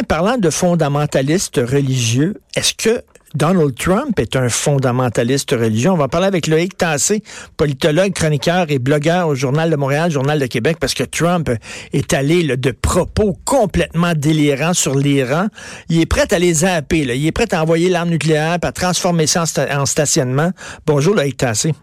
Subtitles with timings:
[0.00, 3.02] Parlant de fondamentalistes religieux, est-ce que
[3.34, 5.90] Donald Trump est un fondamentaliste religieux?
[5.90, 7.22] On va parler avec Loïc Tassé,
[7.58, 11.50] politologue, chroniqueur et blogueur au Journal de Montréal, Journal de Québec, parce que Trump
[11.92, 15.48] est allé de propos complètement délirants sur l'Iran.
[15.90, 17.00] Il est prêt à les zapper.
[17.00, 20.50] Il est prêt à envoyer l'arme nucléaire, à transformer ça en stationnement.
[20.86, 21.74] Bonjour Loïc Tassé.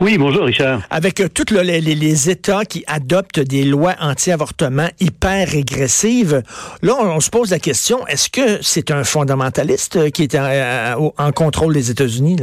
[0.00, 0.82] Oui, bonjour Richard.
[0.90, 6.42] Avec euh, tous les, les, les, États qui adoptent des lois anti-avortement hyper régressives,
[6.82, 11.12] là, on, on, se pose la question, est-ce que c'est un fondamentaliste qui est en,
[11.16, 12.36] en contrôle des États-Unis?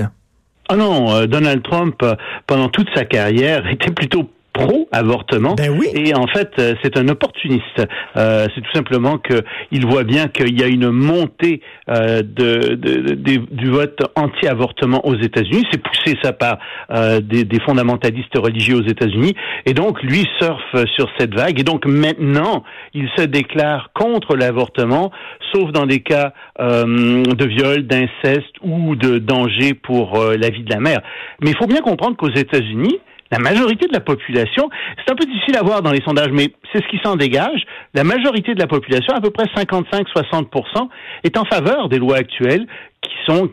[0.69, 2.15] Ah non, euh, Donald Trump, euh,
[2.47, 5.55] pendant toute sa carrière, était plutôt pro-avortement.
[5.55, 5.87] Ben oui.
[5.93, 6.49] Et en fait,
[6.83, 7.81] c'est un opportuniste.
[8.15, 13.15] Euh, c'est tout simplement qu'il voit bien qu'il y a une montée euh, de, de,
[13.15, 15.63] de, du vote anti-avortement aux États-Unis.
[15.71, 16.59] C'est poussé ça par
[16.91, 19.33] euh, des, des, fondamentalistes religieux aux États-Unis.
[19.65, 21.59] Et donc, lui surfe sur cette vague.
[21.59, 25.11] Et donc, maintenant, il se déclare contre l'avortement,
[25.51, 30.63] sauf dans des cas euh, de viol, d'inceste ou de danger pour euh, la vie
[30.63, 31.01] de la mère.
[31.41, 32.99] Mais il faut bien comprendre qu'aux États-Unis,
[33.33, 36.53] la majorité de la population, c'est un peu difficile à voir dans les sondages, mais
[36.71, 37.63] c'est ce qui s'en dégage.
[37.95, 40.87] La majorité de la population, à peu près 55-60%,
[41.23, 42.67] est en faveur des lois actuelles
[43.01, 43.49] qui sont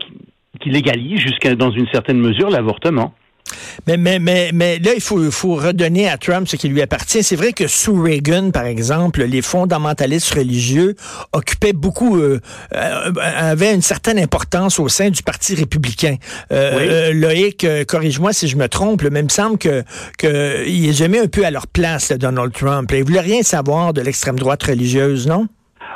[0.59, 3.15] qui, légalisent jusqu'à dans une certaine mesure l'avortement.
[3.87, 7.23] Mais, mais, mais, mais là, il faut, redonner à Trump ce qui lui appartient.
[7.23, 10.95] C'est vrai que sous Reagan, par exemple, les fondamentalistes religieux
[11.33, 12.39] occupaient beaucoup, euh,
[12.75, 16.15] euh, avaient une certaine importance au sein du Parti républicain.
[16.51, 17.19] Euh, oui.
[17.19, 19.83] Loïc, corrige-moi si je me trompe, mais il me semble que
[20.17, 22.91] qu'il est jamais un peu à leur place, là, Donald Trump.
[22.93, 25.47] Il voulait rien savoir de l'extrême droite religieuse, non?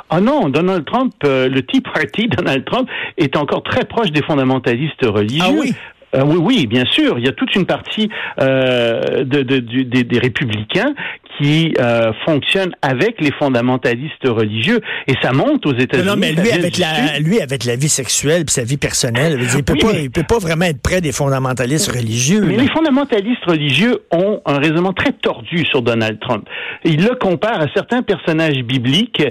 [0.08, 4.22] Ah non, Donald Trump, euh, le Tea Party, Donald Trump, est encore très proche des
[4.22, 5.42] fondamentalistes religieux.
[5.44, 5.74] Ah oui?
[6.14, 7.18] Euh, oui, oui, bien sûr.
[7.18, 8.08] Il y a toute une partie
[8.40, 10.94] euh, de, de, de, des, des républicains
[11.38, 16.06] qui euh, fonctionnent avec les fondamentalistes religieux et ça monte aux États-Unis.
[16.08, 19.62] Non, mais lui avec la lui avec la vie sexuelle et sa vie personnelle, il
[19.62, 22.40] peut Oui, pas mais- il peut pas vraiment être près des fondamentalistes religieux.
[22.42, 22.62] Mais là.
[22.62, 26.46] les fondamentalistes religieux ont un raisonnement très tordu sur Donald Trump.
[26.84, 29.22] Ils le comparent à certains personnages bibliques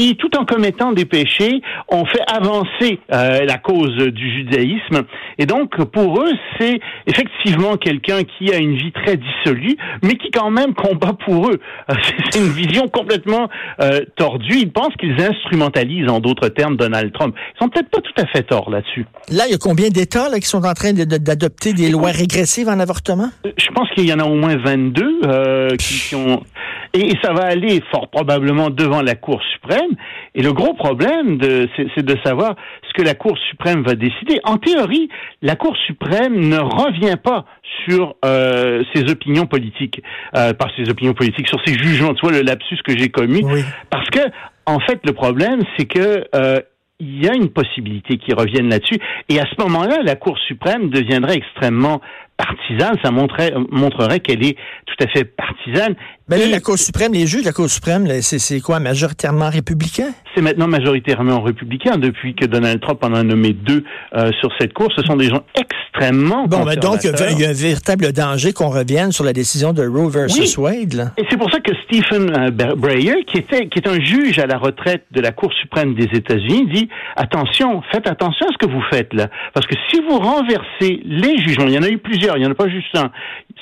[0.00, 5.02] qui, tout en commettant des péchés, ont fait avancer euh, la cause du judaïsme.
[5.38, 10.30] Et donc, pour eux, c'est effectivement quelqu'un qui a une vie très dissolue, mais qui
[10.30, 11.60] quand même combat pour eux.
[11.90, 11.94] Euh,
[12.30, 13.48] C'est une vision complètement
[13.82, 14.56] euh, tordue.
[14.58, 17.34] Ils pensent qu'ils instrumentalisent, en d'autres termes, Donald Trump.
[17.54, 19.06] Ils sont peut-être pas tout à fait tort là-dessus.
[19.30, 22.10] Là, il y a combien d'États qui sont en train de- de- d'adopter des lois
[22.10, 23.30] régressives en avortement?
[23.44, 26.42] Je pense qu'il y en a au moins 22 euh, qui, qui ont...
[26.92, 29.96] Et, et ça va aller fort probablement devant la Cour suprême.
[30.34, 31.38] Et le gros problème,
[31.76, 32.54] c'est de savoir
[32.88, 34.40] ce que la Cour suprême va décider.
[34.44, 35.08] En théorie,
[35.42, 37.44] la Cour suprême ne revient pas
[37.84, 40.02] sur euh, ses opinions politiques,
[40.36, 42.14] euh, par ses opinions politiques, sur ses jugements.
[42.14, 43.42] Tu vois le lapsus que j'ai commis.
[43.44, 43.62] Oui.
[43.90, 44.20] Parce que,
[44.66, 46.60] en fait, le problème, c'est que euh,
[46.98, 48.98] il y a une possibilité qu'ils reviennent là-dessus.
[49.28, 52.00] Et à ce moment-là, la Cour suprême deviendrait extrêmement
[52.36, 52.96] partisane.
[53.02, 55.94] Ça montrerait, montrerait qu'elle est tout à fait partisane.
[56.30, 59.50] Ben là, Et la Cour suprême, les juges de la Cour suprême, c'est quoi, majoritairement
[59.50, 60.10] républicain?
[60.32, 63.82] c'est maintenant majoritairement républicain depuis que Donald Trump en a nommé deux
[64.14, 64.88] euh, sur cette Cour.
[64.94, 68.68] Ce sont des gens extrêmement Bon, ben donc, il y a- un véritable danger qu'on
[68.68, 70.92] revienne sur la décision de Roe versus Wade.
[70.94, 71.10] Là.
[71.18, 74.38] Et c'est pour ça que Stephen euh, Bre- Breyer, qui était qui est un juge
[74.38, 78.64] à la retraite de la Cour suprême des États-Unis, dit attention, faites attention à ce
[78.64, 81.88] que vous faites là, parce que si vous renversez les jugements, il y en a
[81.88, 83.10] eu plusieurs, il n'y en a pas juste un.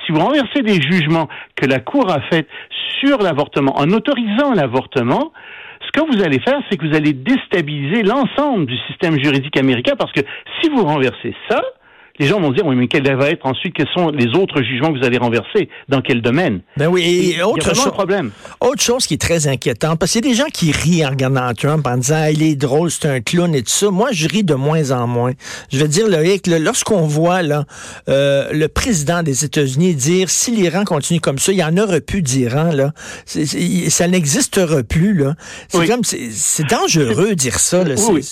[0.06, 2.46] Si vous renversez des jugements que la Cour a faits
[3.00, 5.32] sur l'avortement, en autorisant l'avortement,
[5.86, 9.94] ce que vous allez faire, c'est que vous allez déstabiliser l'ensemble du système juridique américain,
[9.98, 10.20] parce que
[10.60, 11.62] si vous renversez ça,
[12.18, 14.92] les gens vont dire, oui, mais quel va être ensuite, quels sont les autres jugements
[14.92, 16.60] que vous allez renverser, dans quel domaine?
[16.76, 18.32] Ben oui, et autre, chose, problème.
[18.60, 21.10] Autre chose qui est très inquiétante, parce qu'il y a des gens qui rient en
[21.10, 23.90] regardant Trump en disant ah, il est drôle, c'est un clown et tout ça.
[23.90, 25.32] Moi, je ris de moins en moins.
[25.72, 27.64] Je veux dire, Loïc, lorsqu'on voit là,
[28.08, 32.00] euh, le président des États-Unis dire si l'Iran continue comme ça, il y en aura
[32.00, 32.92] plus d'Iran, là.
[33.26, 35.34] Ça n'existera plus, là.
[35.68, 35.88] C'est Oui.
[35.88, 37.84] comme c'est dangereux de dire ça.
[37.84, 37.94] Là.
[38.10, 38.26] Oui.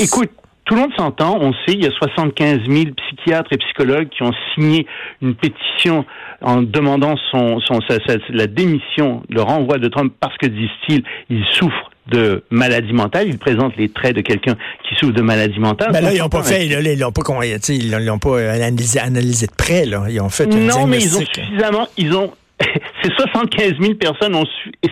[0.00, 0.30] Écoute,
[0.66, 4.22] tout le monde s'entend, on sait, il y a 75 000 psychiatres et psychologues qui
[4.22, 4.86] ont signé
[5.22, 6.04] une pétition
[6.42, 11.02] en demandant son, son, sa- sa- la démission, le renvoi de Trump parce que, disent-ils,
[11.30, 13.26] il souffre de maladie mentale.
[13.28, 14.54] Il présente les traits de quelqu'un
[14.88, 15.90] qui souffre de maladie mentale.
[15.92, 17.22] Mais là, ils n'ont pas fait, là, ils l'ont pas,
[17.68, 20.04] ils l'ont pas analysé, analysé, de près, là.
[20.08, 22.32] Ils ont fait un Non, mais ils ont suffisamment, ils ont,
[23.02, 24.88] c'est 75 000 personnes ont su, et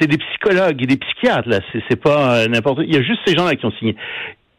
[0.00, 2.80] c'est des psychologues et des psychiatres là, c'est pas euh, n'importe.
[2.86, 3.96] Il y a juste ces gens-là qui ont signé.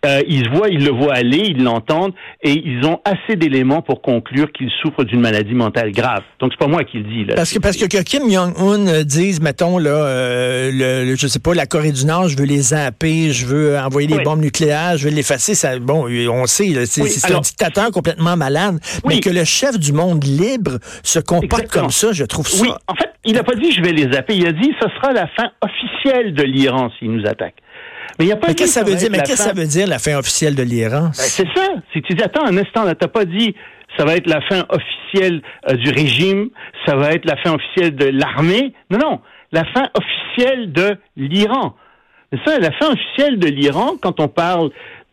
[0.06, 2.14] Euh, ils voient, ils le voient aller, ils l'entendent,
[2.44, 6.22] et ils ont assez d'éléments pour conclure qu'ils souffrent d'une maladie mentale grave.
[6.40, 7.26] Donc c'est pas moi qui le dis.
[7.26, 7.34] Là.
[7.36, 11.26] Parce que parce que, que Kim Jong Un euh, dise, mettons là, euh, le, je
[11.26, 14.42] sais pas, la Corée du Nord, je veux les zapper, je veux envoyer des bombes
[14.42, 15.56] nucléaires, je veux l'effacer.
[15.56, 20.24] Ça, bon, on sait, c'est un dictateur complètement malade, mais que le chef du monde
[20.24, 22.62] libre se comporte comme ça, je trouve ça.
[22.62, 24.88] Oui, en fait, il n'a pas dit je vais les zapper, il a dit ce
[24.90, 27.56] sera la fin officielle de l'Iran s'il nous attaque.
[28.20, 29.10] Mais il a pas qu'est-ce que ça veut dire?
[29.12, 31.04] Mais qu'est-ce que ça veut dire, la fin officielle de l'Iran?
[31.06, 31.68] Ben, c'est ça.
[31.94, 33.56] Si tu dis, attends un instant, là, t'as pas dit,
[33.98, 36.50] ça va être la fin officielle euh, du régime,
[36.86, 38.74] ça va être la fin officielle de l'armée.
[38.90, 39.20] Non, non.
[39.52, 41.76] La fin officielle de l'Iran.
[42.32, 44.72] C'est ça, la fin officielle de l'Iran, quand on parle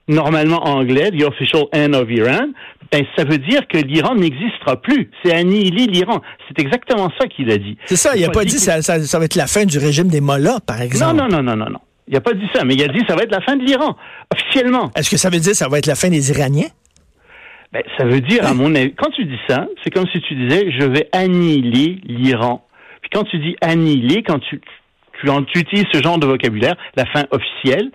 [0.09, 2.49] normalement anglais, the official end of Iran,
[2.91, 5.11] ben, ça veut dire que l'Iran n'existera plus.
[5.23, 6.21] C'est annihiler l'Iran.
[6.49, 7.77] C'est exactement ça qu'il a dit.
[7.87, 9.79] C'est ça, il n'a pas, dit, que ça, ça, ça, va être la fin du
[9.79, 11.17] régime des Mollahs, par exemple.
[11.17, 11.81] Non, non, non, non, non, non.
[12.07, 13.65] Il n'a pas dit ça, mais il a dit ça va être la fin de
[13.65, 13.97] l'Iran,
[14.33, 14.91] officiellement.
[14.95, 16.69] Est-ce que ça veut dire que ça va être la fin des Iraniens?
[17.73, 20.35] Ben, ça veut dire, à mon avis, quand tu dis ça, c'est comme si tu
[20.37, 22.65] disais, je vais annihiler l'Iran.
[23.01, 24.61] Puis quand tu dis annihiler, quand tu,
[25.21, 27.91] tu, tu utilises ce genre de vocabulaire, la fin officielle,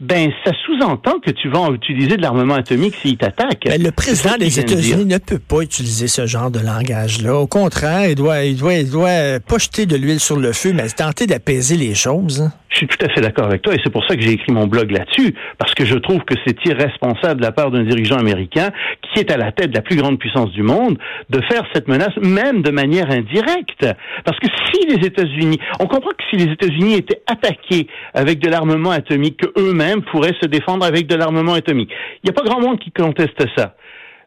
[0.00, 3.64] ben ça sous-entend que tu vas utiliser de l'armement atomique s'il t'attaque.
[3.66, 7.36] Mais le président des États-Unis ne peut pas utiliser ce genre de langage-là.
[7.36, 10.72] Au contraire, il doit, il doit, il doit pas jeter de l'huile sur le feu,
[10.72, 12.50] mais tenter d'apaiser les choses.
[12.70, 14.52] Je suis tout à fait d'accord avec toi et c'est pour ça que j'ai écrit
[14.52, 18.16] mon blog là-dessus, parce que je trouve que c'est irresponsable de la part d'un dirigeant
[18.16, 18.70] américain
[19.02, 20.96] qui est à la tête de la plus grande puissance du monde
[21.30, 23.86] de faire cette menace, même de manière indirecte.
[24.24, 28.48] Parce que si les États-Unis, on comprend que si les États-Unis étaient attaqués avec de
[28.48, 31.90] l'armement atomique, que eux-mêmes pourraient se défendre avec de l'armement atomique.
[32.22, 33.74] Il n'y a pas grand monde qui conteste ça.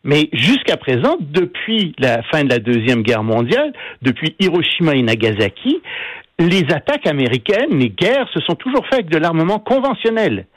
[0.03, 5.81] Mais jusqu'à présent, depuis la fin de la Deuxième Guerre mondiale, depuis Hiroshima et Nagasaki,
[6.39, 10.47] les attaques américaines, les guerres, se sont toujours faites avec de l'armement conventionnel.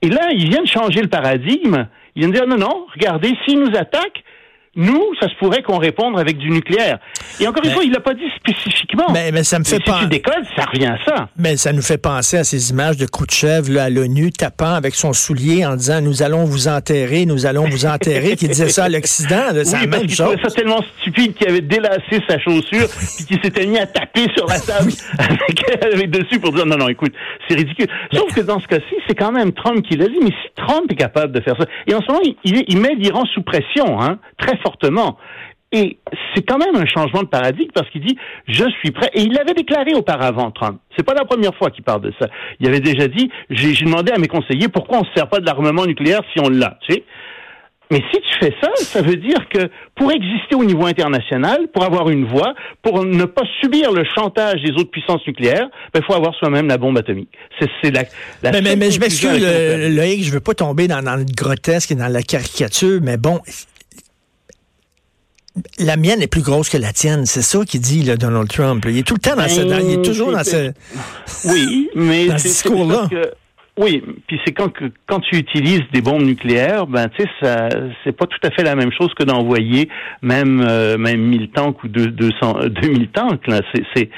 [0.00, 1.86] Et là, ils viennent changer le paradigme.
[2.14, 4.22] Ils viennent dire non, non, regardez, s'ils nous attaquent,
[4.74, 6.98] nous, ça se pourrait qu'on réponde avec du nucléaire.
[7.38, 9.04] Et encore une fois, il l'a pas dit spécifiquement.
[9.12, 9.98] Mais, mais ça me fait pas.
[9.98, 11.28] Si tu décolles, ça revient à ça.
[11.36, 14.94] Mais ça nous fait penser à ces images de Khrouchtchev là, à l'ONU tapant avec
[14.94, 18.84] son soulier en disant nous allons vous enterrer, nous allons vous enterrer, qui disait ça
[18.84, 19.42] à l'Occident.
[19.62, 20.36] C'est la même chose.
[20.42, 24.46] ça tellement stupide qu'il avait délassé sa chaussure puis qu'il s'était mis à taper sur
[24.46, 24.92] la table
[25.94, 27.12] avec, dessus pour dire non non écoute
[27.48, 27.86] c'est ridicule.
[28.12, 30.18] Sauf que dans ce cas-ci c'est quand même Trump qui l'a dit.
[30.22, 32.94] Mais si Trump est capable de faire ça et en ce moment il, il met
[32.94, 35.18] l'Iran sous pression, hein, très fortement.
[35.74, 35.98] Et
[36.34, 38.16] c'est quand même un changement de paradigme parce qu'il dit
[38.46, 39.10] je suis prêt.
[39.14, 40.78] Et il l'avait déclaré auparavant, Trump.
[40.96, 42.28] C'est pas la première fois qu'il parle de ça.
[42.60, 45.40] Il avait déjà dit j'ai demandé à mes conseillers pourquoi on ne se sert pas
[45.40, 46.78] de l'armement nucléaire si on l'a.
[46.82, 47.04] Tu sais.
[47.92, 51.84] Mais si tu fais ça, ça veut dire que pour exister au niveau international, pour
[51.84, 56.02] avoir une voix, pour ne pas subir le chantage des autres puissances nucléaires, il ben,
[56.06, 57.28] faut avoir soi-même la bombe atomique.
[57.60, 58.04] C'est la,
[58.42, 59.44] la mais, mais, je m'excuse,
[59.94, 63.42] Loïc, je veux pas tomber dans, dans le grotesque et dans la caricature, mais bon,
[65.78, 67.26] la mienne est plus grosse que la tienne.
[67.26, 68.86] C'est ça qu'il dit, là, Donald Trump.
[68.88, 70.72] Il est tout le temps dans ce, il est toujours dans ce,
[71.44, 73.10] oui, mais dans ce discours-là.
[73.78, 74.70] Oui, puis c'est quand
[75.06, 77.68] quand tu utilises des bombes nucléaires, ben tu sais ça
[78.04, 79.88] c'est pas tout à fait la même chose que d'envoyer
[80.20, 83.60] même euh, même 1000 tanks ou 200 2000 tanks là,
[83.94, 84.10] c'est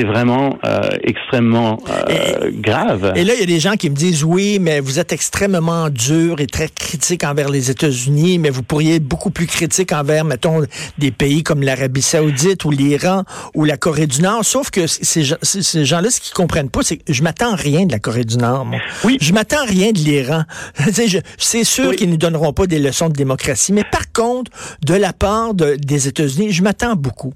[0.00, 3.12] vraiment euh, extrêmement euh, grave.
[3.14, 5.90] Et là, il y a des gens qui me disent oui, mais vous êtes extrêmement
[5.90, 10.24] dur et très critique envers les États-Unis, mais vous pourriez être beaucoup plus critique envers,
[10.24, 10.62] mettons,
[10.98, 14.44] des pays comme l'Arabie Saoudite ou l'Iran ou la Corée du Nord.
[14.44, 17.92] Sauf que ces, ces gens-là, ce qu'ils comprennent pas, c'est que je m'attends rien de
[17.92, 18.64] la Corée du Nord.
[18.64, 18.78] Moi.
[19.04, 19.18] Oui.
[19.20, 20.44] Je m'attends rien de l'Iran.
[21.36, 24.50] c'est sûr qu'ils nous donneront pas des leçons de démocratie, mais par contre,
[24.84, 27.34] de la part des États-Unis, je m'attends beaucoup.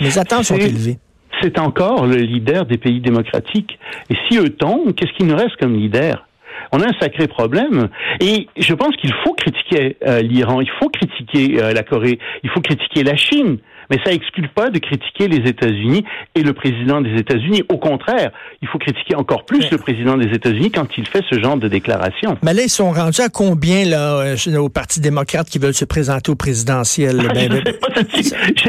[0.00, 0.98] Mes attentes sont élevées
[1.42, 3.78] c'est encore le leader des pays démocratiques.
[4.10, 6.26] Et si eux tombent, qu'est-ce qu'il nous reste comme leader?
[6.72, 7.88] On a un sacré problème.
[8.20, 12.50] Et je pense qu'il faut critiquer euh, l'Iran, il faut critiquer euh, la Corée, il
[12.50, 13.58] faut critiquer la Chine.
[13.90, 16.04] Mais ça exclut pas de critiquer les États-Unis
[16.34, 17.62] et le président des États-Unis.
[17.68, 18.30] Au contraire,
[18.62, 21.68] il faut critiquer encore plus le président des États-Unis quand il fait ce genre de
[21.68, 22.36] déclaration.
[22.42, 25.84] Mais là, ils sont rendus à combien là, euh, au Parti démocrate qui veulent se
[25.84, 27.16] présenter au présidentiel?
[27.38, 27.62] Ben, ben,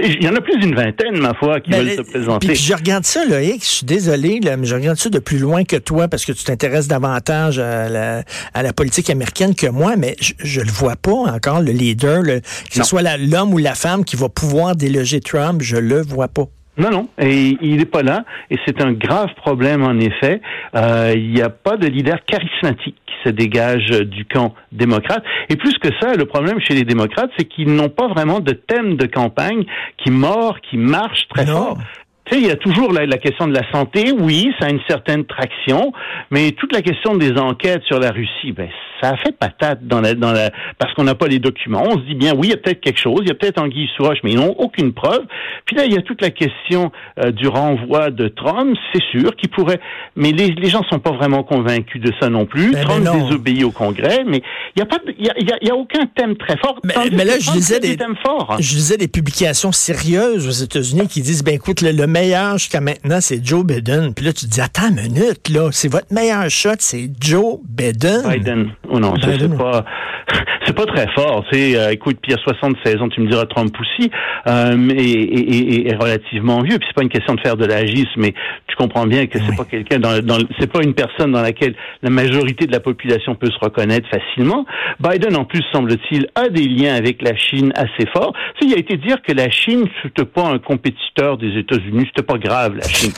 [0.04, 2.48] il y en a plus d'une vingtaine, ma foi, qui veulent se présenter.
[2.48, 5.40] Puis je regarde ça, là, je suis désolé, là, mais je regarde ça de plus
[5.40, 8.24] loin que toi parce que tu t'intéresses davantage à la,
[8.54, 12.24] à la, politique américaine que moi, mais je, ne le vois pas encore, le leader,
[12.24, 16.28] que ce soit l'homme ou la femme qui va pouvoir déloger Trump, je le vois
[16.28, 16.46] pas.
[16.80, 20.42] Non, non, et il n'est pas là, et c'est un grave problème en effet.
[20.76, 25.22] Euh, il n'y a pas de leader charismatique qui se dégage du camp démocrate.
[25.50, 28.54] Et plus que ça, le problème chez les démocrates, c'est qu'ils n'ont pas vraiment de
[28.54, 29.66] thème de campagne
[29.98, 31.78] qui mord, qui marche très fort.
[32.26, 34.14] Tu sais, il y a toujours la, la, question de la santé.
[34.18, 35.92] Oui, ça a une certaine traction,
[36.32, 38.70] mais toute la question des enquêtes sur la Russie, ben,
[39.02, 41.84] ça a fait patate dans la, dans la, parce qu'on n'a pas les documents.
[41.86, 43.60] On se dit bien, oui, il y a peut-être quelque chose, il y a peut-être
[43.62, 45.26] Anguille sous roche, mais ils n'ont aucune preuve.
[45.66, 49.36] Puis là, il y a toute la question euh, du renvoi de Trump, c'est sûr,
[49.36, 49.80] qui pourrait,
[50.16, 52.72] mais les, les gens sont pas vraiment convaincus de ça non plus.
[52.72, 54.42] Ben, Trump désobéit au Congrès, mais
[54.76, 56.80] il n'y a pas, il y a, y a, y a, aucun thème très fort.
[56.84, 58.58] Mais, mais là, je disais des, des thèmes forts.
[58.60, 62.82] Je disais des publications sérieuses aux États-Unis qui disent, ben écoute, le, le meilleur jusqu'à
[62.82, 64.14] maintenant, c'est Joe Biden.
[64.14, 67.60] Puis là, tu te dis, attends une minute, là, c'est votre meilleur shot, c'est Joe
[67.64, 68.24] Biden.
[68.28, 68.72] Biden.
[68.92, 69.86] Oh non, ça, c'est pas,
[70.66, 71.46] c'est pas très fort.
[71.52, 74.10] C'est, euh, écoute, puis a 76 ans, tu me diras Trump aussi,
[74.48, 76.78] euh, et, et, et, relativement vieux.
[76.80, 78.34] Puis c'est pas une question de faire de l'agisme, mais
[78.68, 81.76] tu comprends bien que c'est pas quelqu'un dans, dans c'est pas une personne dans laquelle
[82.02, 84.66] la majorité de la population peut se reconnaître facilement.
[85.00, 88.34] Biden, en plus, semble-t-il, a des liens avec la Chine assez forts.
[88.60, 92.26] Tu il a été dire que la Chine, c'était pas un compétiteur des États-Unis, c'était
[92.26, 93.12] pas grave, la Chine.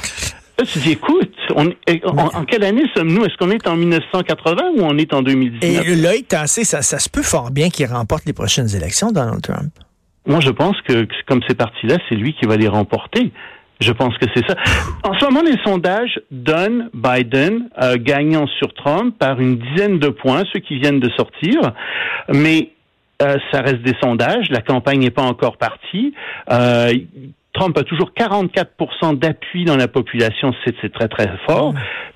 [0.61, 1.73] Là, tu dis, écoute, on,
[2.05, 3.25] en, quelle année sommes-nous?
[3.25, 5.87] Est-ce qu'on est en 1980 ou on est en 2019?
[5.87, 9.41] Et Loïc Tassé, ça, ça se peut fort bien qu'il remporte les prochaines élections, Donald
[9.41, 9.71] Trump.
[10.27, 13.31] Moi, je pense que, comme c'est parti-là, c'est lui qui va les remporter.
[13.79, 14.55] Je pense que c'est ça.
[15.03, 20.09] En ce moment, les sondages donnent Biden euh, gagnant sur Trump par une dizaine de
[20.09, 21.71] points, ceux qui viennent de sortir.
[22.31, 22.69] Mais
[23.23, 24.45] euh, ça reste des sondages.
[24.51, 26.13] La campagne n'est pas encore partie.
[26.51, 26.93] Euh,
[27.53, 31.73] Trump a toujours 44% d'appui dans la population, c'est très très fort.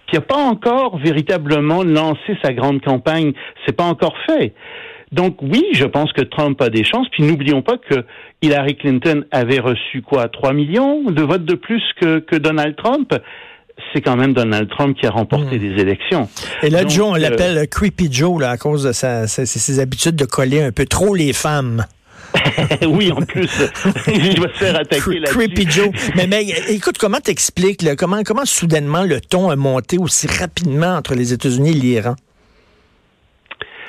[0.08, 3.34] Puis il n'a pas encore véritablement lancé sa grande campagne,
[3.66, 4.54] c'est pas encore fait.
[5.12, 7.08] Donc oui, je pense que Trump a des chances.
[7.10, 8.06] Puis n'oublions pas que
[8.42, 13.14] Hillary Clinton avait reçu quoi, 3 millions de votes de plus que, que Donald Trump
[13.94, 15.80] c'est quand même Donald Trump qui a remporté les hmm.
[15.80, 16.30] élections.
[16.64, 20.16] Et là, Joe, on euh, l'appelle Creepy Joe là, à cause de sa, ses habitudes
[20.16, 21.86] de coller un peu trop les femmes.
[22.88, 23.50] oui, en plus,
[24.08, 25.90] je vais se faire attaquer là Creepy Joe.
[26.16, 31.16] Mais, mais écoute, comment t'expliques, comment, comment soudainement le ton a monté aussi rapidement entre
[31.16, 32.16] les États-Unis et l'Iran?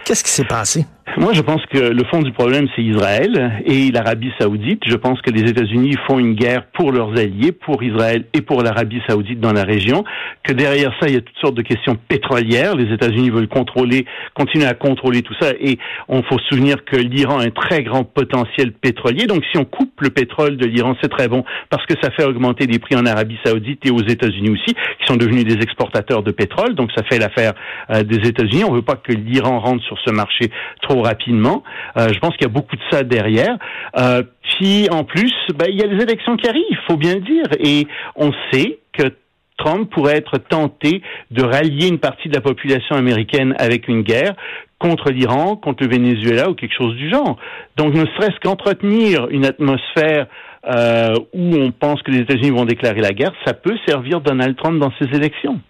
[0.05, 0.87] Qu'est-ce qui s'est passé?
[1.19, 4.83] Moi, je pense que le fond du problème, c'est Israël et l'Arabie saoudite.
[4.87, 8.63] Je pense que les États-Unis font une guerre pour leurs alliés, pour Israël et pour
[8.63, 10.05] l'Arabie saoudite dans la région.
[10.43, 12.75] Que derrière ça, il y a toutes sortes de questions pétrolières.
[12.75, 15.53] Les États-Unis veulent contrôler, continuer à contrôler tout ça.
[15.59, 19.27] Et on faut se souvenir que l'Iran a un très grand potentiel pétrolier.
[19.27, 22.25] Donc, si on coupe le pétrole de l'Iran, c'est très bon parce que ça fait
[22.25, 26.23] augmenter les prix en Arabie saoudite et aux États-Unis aussi, qui sont devenus des exportateurs
[26.23, 26.75] de pétrole.
[26.75, 27.55] Donc, ça fait l'affaire
[27.91, 28.65] euh, des États-Unis.
[28.65, 30.51] On veut pas que l'Iran rentre sur ce marché
[30.83, 31.62] trop rapidement.
[31.97, 33.57] Euh, je pense qu'il y a beaucoup de ça derrière.
[33.99, 37.15] Euh, puis en plus, ben, il y a les élections qui arrivent, il faut bien
[37.15, 39.15] le dire, et on sait que
[39.59, 44.35] Trump pourrait être tenté de rallier une partie de la population américaine avec une guerre
[44.79, 47.38] contre l'Iran, contre le Venezuela ou quelque chose du genre.
[47.76, 50.26] Donc ne serait-ce qu'entretenir une atmosphère
[50.69, 54.57] euh, où on pense que les États-Unis vont déclarer la guerre, ça peut servir Donald
[54.57, 55.61] Trump dans ses élections.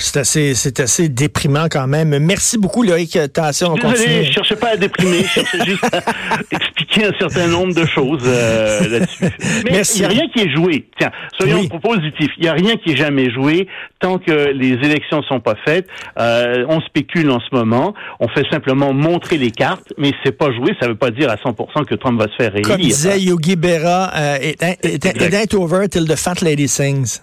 [0.00, 2.18] C'est assez, c'est assez déprimant quand même.
[2.18, 6.02] Merci beaucoup, Loïc Attention, Désolé, je cherchais pas à déprimer, je cherchais juste à
[6.50, 9.24] expliquer un certain nombre de choses euh, là-dessus.
[9.64, 10.86] Mais il n'y a rien qui est joué.
[10.98, 12.30] Tiens, soyons positifs.
[12.38, 13.68] Il n'y a rien qui est jamais joué
[14.00, 15.86] tant que les élections sont pas faites.
[16.18, 17.94] Euh, on spécule en ce moment.
[18.18, 20.74] On fait simplement montrer les cartes, mais c'est pas joué.
[20.80, 22.68] Ça veut pas dire à 100% que Trump va se faire réélire.
[22.68, 27.20] Comme disait Yogi Berra, euh, it, it, it ain't over till the fat lady sings.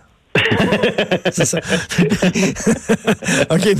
[1.32, 1.60] C'est ça.
[3.50, 3.76] OK.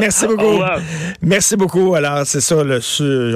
[0.00, 0.62] Merci beaucoup.
[1.22, 1.94] Merci beaucoup.
[1.94, 2.62] Alors, c'est ça.
[2.62, 2.80] Le,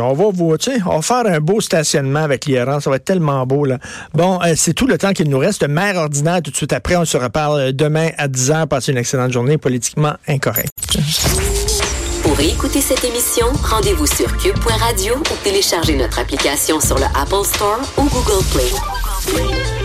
[0.01, 0.57] on va vous,
[0.87, 2.81] on va faire un beau stationnement avec l'IRAN.
[2.81, 3.65] Ça va être tellement beau.
[3.65, 3.79] Là.
[4.15, 5.67] Bon, euh, c'est tout le temps qu'il nous reste.
[5.67, 6.97] Mère ordinaire, tout de suite après.
[6.97, 8.67] On se reparle demain à 10h.
[8.67, 10.73] Passez une excellente journée politiquement incorrecte.
[12.23, 17.81] Pour écouter cette émission, rendez-vous sur cube.radio ou téléchargez notre application sur le Apple Store
[17.99, 19.84] ou Google Play.